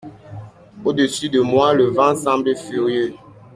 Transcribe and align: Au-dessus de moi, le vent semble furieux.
Au-dessus 0.83 1.29
de 1.29 1.41
moi, 1.41 1.75
le 1.75 1.83
vent 1.85 2.15
semble 2.15 2.55
furieux. 2.55 3.13